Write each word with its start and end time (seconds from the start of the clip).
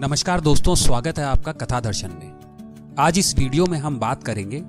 नमस्कार 0.00 0.40
दोस्तों, 0.40 0.74
स्वागत 0.74 1.18
है 1.18 1.24
आपका 1.24 1.52
कथा 1.52 1.78
दर्शन 1.80 2.10
में। 2.10 2.94
आज 2.98 3.18
इस 3.18 3.34
वीडियो 3.38 3.66
में 3.66 3.76
हम 3.78 3.98
बात 4.00 4.22
करेंगे, 4.24 4.60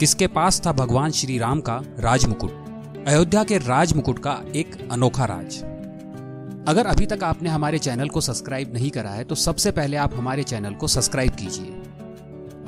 किसके 0.00 0.26
पास 0.28 0.60
था 0.66 0.72
भगवान 0.72 1.10
श्री 1.10 1.36
राम 1.38 1.60
का 1.60 1.76
राज 1.98 2.24
मुकुट 2.26 3.04
अयोध्या 3.08 3.44
के 3.44 3.58
राज 3.58 3.92
मुकुट 3.92 4.18
का 4.18 4.32
एक 4.54 4.76
अनोखा 4.92 5.24
राज। 5.24 5.58
अगर 6.68 6.86
अभी 6.86 7.06
तक 7.06 7.22
आपने 7.24 7.50
हमारे 7.50 7.78
चैनल 7.78 8.08
को 8.08 8.20
सब्सक्राइब 8.20 8.72
नहीं 8.74 8.90
करा 8.90 9.10
है 9.10 9.24
तो 9.24 9.34
सबसे 9.34 9.70
पहले 9.70 9.96
आप 9.96 10.14
हमारे 10.14 10.42
चैनल 10.44 10.74
को 10.74 10.88
सब्सक्राइब 10.88 11.34
कीजिए। 11.34 11.80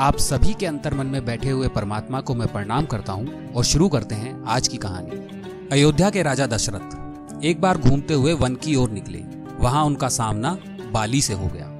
आप 0.00 0.18
सभी 0.20 0.54
के 0.54 0.66
अंतर्मन 0.66 1.06
में 1.06 1.24
बैठे 1.24 1.50
हुए 1.50 1.68
परमात्मा 1.74 2.20
को 2.20 2.34
मैं 2.34 2.52
प्रणाम 2.52 2.86
करता 2.86 3.12
हूँ 3.12 3.52
और 3.52 3.64
शुरू 3.64 3.88
करते 3.88 4.14
हैं 4.14 4.42
आज 4.48 4.68
की 4.68 4.76
कहानी। 4.78 5.68
अयोध्या 5.72 6.10
के 6.10 6.22
राजा 6.22 6.46
दशरथ 6.48 7.44
एक 7.44 7.60
बार 7.60 7.78
घूमते 7.78 8.14
हुए 8.14 8.32
वन 8.34 8.54
की 8.56 8.76
ओर 8.76 8.90
निकले। 8.90 9.24
वहाँ 9.60 9.84
उनका 9.84 10.08
सामना 10.14 10.58
बाली 10.92 11.20
से 11.20 11.34
हो 11.34 11.46
गया। 11.46 11.72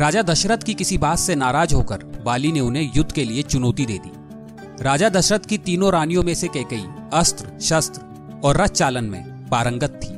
राजा 0.00 0.22
दशरथ 0.22 0.58
की 0.58 0.74
किसी 0.74 0.98
बात 0.98 1.18
से 1.18 1.34
नाराज़ 1.34 1.74
होकर 1.74 1.96
बाली 2.24 2.52
ने 2.52 2.60
उन्हें 2.60 2.92
युद्ध 2.96 3.12
के 3.12 3.24
लिए 3.24 3.42
चुनौती 3.42 3.86
दे 3.86 3.98
दी। 3.98 4.10
राजा 4.84 5.08
दशरथ 5.08 5.38
की 5.38 5.58
तीनों 5.58 5.92
रानियों 5.92 6.22
में 6.22 6.34
से 6.34 6.48
कई 6.48 6.84
अस्त्र, 7.12 7.58
शस्त्र 7.60 8.00
और 8.44 8.56
रथ 8.56 8.68
चालन 8.68 9.04
में 9.04 9.48
पारंगत 9.48 10.00
थी। 10.04 10.08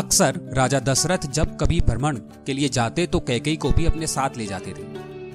अक्सर 0.00 0.40
राजा 0.52 0.80
दशरथ 0.80 1.26
जब 1.30 1.56
कभी 1.56 1.80
भ्रमण 1.80 2.16
के 2.16 2.52
लिए 2.52 2.68
जाते 2.68 3.06
तो 3.06 3.20
कैकई 3.20 3.56
को 3.56 3.70
भी 3.70 3.86
अपने 3.86 4.06
साथ 4.06 4.30
ले 4.36 4.46
जाते 4.46 4.70
थे। 4.70 4.84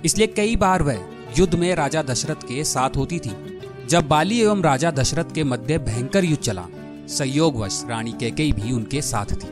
इसलिए 0.05 0.27
कई 0.27 0.55
बार 0.55 0.83
वह 0.83 1.05
युद्ध 1.39 1.55
में 1.55 1.75
राजा 1.75 2.01
दशरथ 2.01 2.35
के 2.35 2.63
साथ 2.63 2.89
होती 2.97 3.19
थी। 3.19 3.59
जब 3.89 4.07
बाली 4.07 4.41
एवं 4.41 4.61
राजा 4.61 4.91
दशरथ 4.91 5.33
के 5.35 5.43
मध्य 5.43 5.77
भयंकर 5.77 6.23
युद्ध 6.23 6.43
चला, 6.43 6.65
संयोगवश 7.07 7.83
रानी 7.89 8.11
कैकई 8.11 8.51
भी 8.51 8.71
उनके 8.71 9.01
साथ 9.01 9.25
थी। 9.25 9.47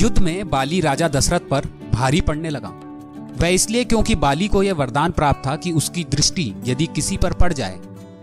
युद्ध 0.00 0.18
में 0.18 0.50
बाली 0.50 0.80
राजा 0.80 1.08
दशरथ 1.08 1.40
पर 1.40 1.66
भारी 1.94 2.20
पड़ने 2.20 2.50
लगा। 2.50 2.80
वह 3.36 3.48
इसलिए 3.48 3.84
क्योंकि 3.84 4.14
बाली 4.14 4.48
को 4.48 4.62
यह 4.62 4.74
वरदान 4.74 5.10
प्राप्त 5.10 5.46
था 5.46 5.56
कि 5.56 5.72
उसकी 5.72 6.04
दृष्टि 6.04 6.52
यदि 6.64 6.86
किसी 6.86 7.16
पर 7.16 7.32
पड़ 7.32 7.52
जाए 7.52 7.78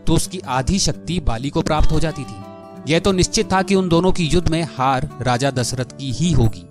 तो 0.08 0.14
उसकी 0.14 0.40
आधी 0.50 0.80
शक्ति 0.80 1.20
बाली 1.20 1.50
को 1.50 1.62
प्राप्त 1.62 1.92
हो 1.92 2.00
जाती 2.00 2.24
थी। 2.24 2.92
यह 2.92 3.00
तो 3.00 3.12
निश्चित 3.12 3.52
था 3.54 3.62
कि 3.62 3.76
उन 3.76 3.90
दोनों 3.90 4.12
की 4.12 4.26
युद्ध 4.26 4.48
में 4.50 4.64
हार 4.78 5.10
राजा 5.22 5.52
दशरथ 5.52 5.98
की 6.00 6.12
ही 6.12 6.32
होगी। 6.32 6.66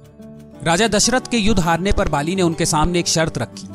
राजा 0.63 0.89
दशरथ 0.89 1.31
के 1.31 1.37
युद्ध 1.37 1.61
हारने 1.61 1.93
पर 1.93 2.09
बाली 2.09 2.35
ने 2.35 2.43
उनके 2.43 2.67
सामने 2.67 2.99
एक 2.99 3.09
शर्त 3.09 3.39
रखी, 3.39 3.69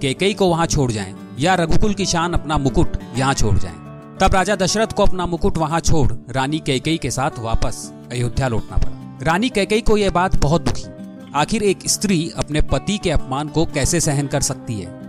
केकई 0.00 0.34
को 0.34 0.48
वहाँ 0.48 0.66
छोड़ 0.66 0.90
जाएँ 0.92 1.14
या 1.38 1.54
रघुकुल 1.54 1.94
की 1.94 2.06
शान 2.06 2.32
अपना 2.32 2.58
मुकुट 2.58 2.96
यहाँ 3.16 3.34
छोड़ 3.34 3.58
जाएँ। 3.58 3.74
तब 4.20 4.34
राजा 4.34 4.56
दशरथ 4.56 4.92
को 4.92 5.02
अपना 5.02 5.26
मुकुट 5.26 5.58
वहाँ 5.58 5.80
छोड़ 5.80 6.12
रानी 6.30 6.58
कैकई 6.58 6.96
के 6.96 7.10
साथ 7.10 7.38
वापस 7.38 7.90
अयोध्या 8.12 8.48
लौटना 8.48 8.76
पड़ा। 8.76 9.18
रानी 9.22 9.48
कैकई 9.48 9.80
को 9.80 9.96
यह 9.96 10.10
बात 10.10 10.36
बहुत 10.36 10.62
दुखी। 10.62 10.93
आखिर 11.34 11.62
एक 11.62 11.78
स्त्री 11.86 12.30
अपने 12.36 12.60
पति 12.60 12.98
के 12.98 13.10
अपमान 13.10 13.48
को 13.48 13.64
कैसे 13.66 14.00
सहन 14.00 14.26
कर 14.26 14.40
सकती 14.40 14.74
है? 14.74 15.00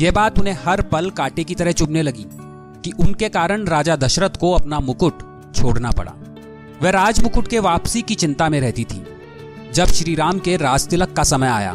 यह 0.00 0.12
बात 0.12 0.38
उन्हें 0.38 0.58
हर 0.64 0.82
पल 0.82 1.10
कांटे 1.10 1.44
की 1.44 1.54
तरह 1.54 1.72
चुभने 1.72 2.02
लगी 2.02 2.26
कि 2.84 2.90
उनके 2.90 3.28
कारण 3.28 3.64
राजा 3.64 3.96
दशरथ 3.96 4.36
को 4.40 4.52
अपना 4.52 4.80
मुकुट 4.80 5.18
छोड़ना 5.54 5.90
पड़ा। 5.90 6.12
वह 6.82 6.90
राज 6.90 7.22
मुकुट 7.22 7.48
के 7.48 7.58
वापसी 7.58 8.02
की 8.02 8.14
चिंता 8.14 8.48
में 8.48 8.60
रहती 8.60 8.84
थी। 8.84 9.04
जब 9.74 9.86
श्री 9.86 10.14
राम 10.14 10.38
के 10.38 10.56
राज 10.56 10.88
तिलक 10.88 11.12
का 11.12 11.22
समय 11.22 11.48
आया, 11.48 11.74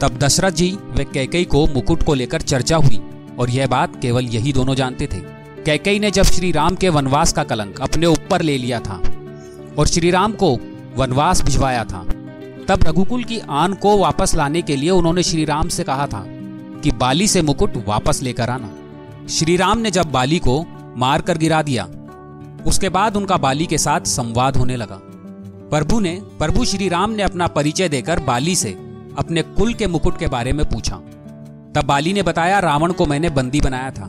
तब 0.00 0.18
दशरथ 0.18 0.50
जी 0.50 0.70
व 0.72 1.04
कैकई 1.14 1.44
को 1.44 1.66
मुकुट 1.66 2.02
को 2.02 2.14
लेकर 2.14 2.40
चर्चा 2.40 2.76
हुई 2.76 3.00
और 3.38 3.50
यह 3.50 3.66
बात 3.66 4.02
केवल 4.02 4.26
यही 4.26 4.52
दोनों 4.52 4.74
जानते 4.74 5.06
थे। 5.06 5.18
कैकई 5.64 5.98
ने 5.98 6.10
जब 6.10 6.22
श्री 6.22 6.52
राम 6.52 6.74
के 6.74 6.88
वनवास 6.88 7.32
का 7.32 7.44
कलंक 7.44 7.80
अपने 7.80 8.06
ऊपर 8.06 8.42
ले 8.42 8.58
लिया 8.58 8.80
था 8.80 9.02
और 9.78 9.86
श्री 9.86 10.10
राम 10.10 10.32
को 10.32 10.58
वनवास 10.96 11.42
भिजवाया 11.42 11.84
था 11.84 12.06
तब 12.68 12.84
रघुकुल 12.84 13.24
की 13.24 13.38
आन 13.50 13.74
को 13.74 13.96
वापस 13.98 14.34
लाने 14.34 14.62
के 14.62 14.76
लिए 14.76 14.90
उन्होंने 14.90 15.22
श्री 15.22 15.44
राम 15.44 15.68
से 15.68 15.84
कहा 15.84 16.06
था 16.06 16.24
कि 16.82 16.90
बाली 16.90 17.26
से 17.26 17.42
मुकुट 17.42 17.76
वापस 17.88 18.22
लेकर 18.22 18.50
आना। 18.50 18.70
श्री 19.28 19.56
राम 19.56 19.78
ने 19.78 19.90
जब 19.90 20.10
बाली 20.10 20.38
को 20.38 20.64
मार 20.96 21.20
कर 21.20 21.38
गिरा 21.38 21.62
दिया, 21.62 21.84
उसके 22.66 22.88
बाद 22.88 23.16
उनका 23.16 23.36
बाली 23.36 23.66
के 23.66 23.78
साथ 23.78 24.00
संवाद 24.00 24.56
होने 24.56 24.76
लगा। 24.76 25.00
प्रभु 25.70 26.00
ने, 26.00 26.22
प्रभु 26.38 26.64
श्री 26.64 26.88
राम 26.88 27.10
ने 27.10 27.22
अपना 27.22 27.46
परिचय 27.46 27.88
देकर 27.88 28.20
बाली 28.20 28.56
से 28.56 28.70
अपने 29.18 29.42
कुल 29.42 29.74
के 29.74 29.86
मुकुट 29.86 30.18
के 30.18 30.26
बारे 30.26 30.52
में 30.52 30.64
पूछा। 30.66 30.96
तब 31.74 31.84
बाली 31.86 32.12
ने 32.12 32.22
बताया, 32.22 32.58
रावण 32.58 32.92
को 32.92 33.06
मैंने 33.06 33.30
बंदी 33.30 33.60
बनाया 33.60 33.90
था। 33.90 34.08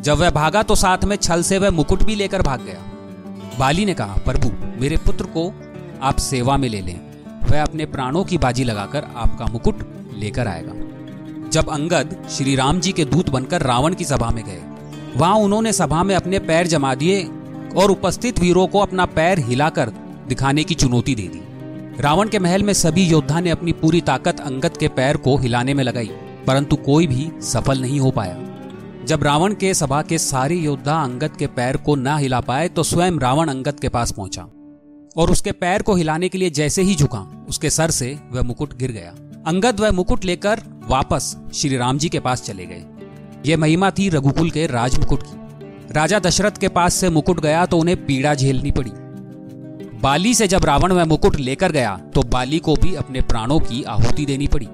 जब 0.00 0.18
वह 0.18 0.30
भागा 0.30 0.62
तो 0.62 0.74
साथ 0.74 1.04
में 1.04 1.16
छल 1.16 1.42
से 1.42 1.58
वह 1.58 1.70
मुकुट 1.70 2.02
भी 2.02 2.14
लेकर 2.14 2.42
भाग 2.42 2.60
गया। 2.60 2.80
बाली 3.58 3.84
ने 3.84 3.94
कहा, 3.94 4.14
प्रभु, 4.24 4.52
मेरे 4.80 4.96
पुत्र 4.96 5.24
को 5.24 5.52
आप 6.02 6.16
सेवा 6.16 6.56
में 6.56 6.68
ले 6.68 6.80
लें। 6.80 7.00
वह 7.50 7.62
अपने 7.62 7.86
प्राणों 7.86 8.24
की 8.24 8.38
बाजी 8.38 8.64
लगाकर 8.64 9.04
आपका 9.16 9.46
मुकुट 9.46 9.82
लेकर 10.14 10.48
आएगा। 10.48 10.72
जब 11.50 11.68
अंगद 11.70 12.16
श्री 12.30 12.54
राम 12.56 12.80
जी 12.80 12.92
के 12.92 13.04
दूत 13.04 13.30
बनकर 13.30 13.62
रावण 13.62 13.94
की 13.94 14.04
सभा 14.04 14.30
में 14.30 14.44
गए, 14.44 14.60
वहाँ 15.16 15.36
उन्होंने 15.36 15.72
सभा 15.72 16.02
में 16.02 16.14
अपने 16.14 16.38
पैर 16.38 16.66
जमा 16.66 16.94
दिए 16.94 17.22
और 17.76 17.90
उपस्थित 17.90 18.38
वीरों 18.40 18.66
को 18.66 18.78
अपना 18.78 19.04
पैर 19.06 19.38
हिलाकर 19.38 19.92
दिखाने 20.28 20.64
की 20.64 20.74
चुनौती 20.74 21.14
दे 21.14 21.28
दी। 21.28 21.42
रावण 22.02 22.28
के 22.28 22.38
महल 22.38 22.62
में 22.62 22.72
सभी 22.72 23.04
योद्धा 23.04 23.40
ने 23.40 23.50
अपनी 23.50 23.72
पूरी 23.72 24.00
ताकत 24.00 24.40
अंगद 24.40 24.76
के 24.76 24.88
पैर 24.88 25.16
को 25.16 25.36
हिलाने 25.36 25.74
में 25.74 25.84
लगाई, 25.84 26.10
परंतु 26.46 26.76
कोई 26.76 27.06
भी 27.06 27.30
सफल 27.42 27.80
नहीं 27.80 28.00
हो 28.00 28.10
पाया। 28.10 28.36
जब 29.06 29.22
रावण 29.22 29.54
के 29.54 29.72
सभा 29.74 30.02
के 30.02 30.18
सारे 30.18 30.56
योद्धा 30.56 31.00
अंगद 31.02 31.36
के 31.38 31.46
पैर 31.46 31.76
को 31.76 31.94
न 31.94 32.16
हिला 32.18 32.40
पाए 32.40 32.68
तो 32.68 32.82
स्वयं 32.82 33.18
रावण 33.18 33.48
अंगद 33.48 33.80
के 33.80 33.88
पास 33.88 34.12
पहुँचा। 34.12 34.46
और 35.16 35.30
उसके 35.30 35.52
पैर 35.52 35.82
को 35.82 35.94
हिलाने 35.94 36.28
के 36.28 36.38
लिए 36.38 36.50
जैसे 36.50 36.82
ही 36.82 36.94
झुका, 36.94 37.18
उसके 37.48 37.70
सर 37.70 37.90
से 37.90 38.18
वह 38.30 38.42
मुकुट 38.42 38.76
गिर 38.78 38.92
गया। 38.92 39.14
अंगद 39.46 39.80
वह 39.80 39.90
मुकुट 39.92 40.24
लेकर 40.24 40.62
वापस 40.88 41.34
श्री 41.54 41.76
राम 41.76 41.98
जी 41.98 42.08
के 42.08 42.20
पास 42.20 42.42
चले 42.42 42.66
गए। 42.66 42.84
यह 43.46 43.56
महिमा 43.56 43.90
थी 43.90 44.08
रघुकुल 44.08 44.50
के 44.50 44.66
राज 44.66 44.98
मुकुट 44.98 45.22
की। 45.22 45.92
राजा 45.92 46.18
दशरथ 46.18 46.58
के 46.60 46.68
पास 46.68 46.94
से 46.94 47.10
मुकुट 47.10 47.40
गया 47.40 47.64
तो 47.66 47.78
उन्हें 47.78 48.04
पीड़ा 48.06 48.34
झेलनी 48.34 48.70
पड़ी। 48.70 48.90
बाली 50.00 50.34
से 50.34 50.46
जब 50.48 50.64
रावण 50.64 50.92
वह 50.92 51.04
मुकुट 51.04 51.36
लेकर 51.36 51.72
गया 51.72 51.96
तो 52.14 52.22
बाली 52.22 52.58
को 52.58 52.74
भी 52.74 52.94
अपने 52.94 53.20
प्राणों 53.22 53.58
की 53.60 53.82
आहुति 53.84 54.26
देनी 54.26 54.46
पड़ी। 54.46 54.68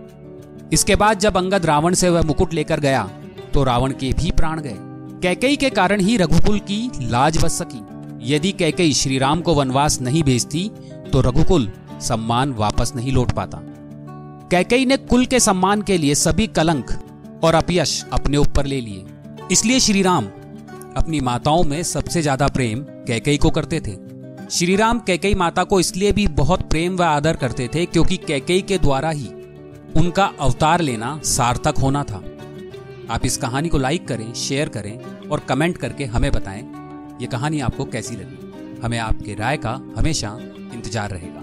इसके 0.73 0.97
बाद 0.97 1.19
जब 1.19 1.37
अंगद 1.37 1.67
रावण 1.67 1.95
से 1.95 2.11
वह 2.11 2.23
मुकुट 2.23 2.55
लेकर 2.55 2.81
गया 2.81 3.03
तो 3.55 3.65
रावण 3.65 3.93
के 3.93 4.13
भी 4.13 4.31
प्राण 4.31 4.61
गए। 4.61 4.77
कैकई 5.23 5.57
के 5.57 5.71
कारण 5.71 6.01
ही 6.01 6.17
रघुकुल 6.17 6.59
की 6.61 6.91
लाज 7.03 7.39
बच 7.45 7.51
सकी। 7.51 7.81
यदि 8.23 8.53
कैकई 8.53 8.93
श्री 8.93 9.19
राम 9.19 9.41
को 9.41 9.55
वनवास 9.55 10.01
नहीं 10.01 10.23
भेजती 10.23 10.69
तो 11.13 11.21
रघुकुल 11.21 11.71
सम्मान 12.01 12.53
वापस 12.53 12.93
नहीं 12.97 13.13
लौट 13.13 13.33
पाता। 13.33 13.59
कैकई 14.51 14.85
ने 14.85 14.97
कुल 14.97 15.27
के 15.27 15.41
सम्मान 15.41 15.83
के 15.83 15.97
लिए 15.99 16.15
सभी 16.15 16.47
कलंक 16.49 16.91
और 17.45 17.55
अपयश 17.55 18.05
अपने 18.13 18.37
ऊपर 18.37 18.67
ले 18.67 18.81
लिए। 18.81 19.05
इसलिए 19.53 19.81
श्री 19.81 20.03
राम 20.03 20.25
अपनी 20.97 21.21
माताओं 21.21 21.63
में 21.65 21.83
सबसे 21.83 22.23
ज़्यादा 22.23 22.47
प्रेम 22.49 22.81
कैकई 23.07 23.37
को 23.37 23.51
करते 23.51 23.81
थे। 23.81 23.97
श्री 24.51 24.77
राम 24.77 24.99
कैकई 25.01 25.35
माता 25.35 25.65
को 25.65 25.81
इसलिए 25.81 26.13
भी 26.13 26.27
बहुत 26.37 26.63
प्रेम 26.63 26.97
व 26.97 27.03
आदर 27.03 27.37
करते 27.37 27.69
थे 27.75 27.85
क्योंकि 27.87 28.17
कैकई 28.19 28.61
के 28.61 28.79
द्वारा 28.79 29.11
ही 29.11 29.27
उनका 29.97 30.25
अवतार 30.41 30.81
लेना 30.81 31.19
सार्थक 31.27 31.79
होना 31.79 32.03
था। 32.05 32.23
आप 33.11 33.27
इस 33.27 33.37
कहानी 33.37 33.69
को 33.69 33.79
लाइक 33.79 34.07
करें 34.09 34.33
शेयर 34.35 34.69
करें 34.69 35.29
और 35.29 35.41
कमेंट 35.41 35.77
करके 35.79 36.05
हमें 36.07 36.31
बताएँ। 36.33 36.63
ये 37.23 37.29
कहानी 37.29 37.61
आपको 37.61 37.85
कैसी 37.85 38.17
लगी? 38.17 38.81
हमें 38.81 38.99
आपके 38.99 39.35
राय 39.35 39.57
का 39.57 39.71
हमेशा 39.97 40.39
इंतज़ार 40.75 41.11
रहेगा। 41.11 41.42